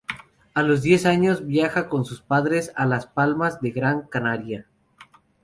[0.55, 4.65] A los diez años viaja con sus padres a Las Palmas de Gran Canaria.